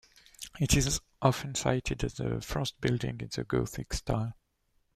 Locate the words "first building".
2.41-3.19